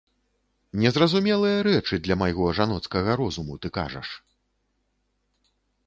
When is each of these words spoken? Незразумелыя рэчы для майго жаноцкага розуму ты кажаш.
Незразумелыя 0.83 1.57
рэчы 1.67 1.95
для 2.07 2.15
майго 2.23 2.49
жаноцкага 2.63 3.11
розуму 3.23 3.53
ты 3.63 3.67
кажаш. 3.79 4.19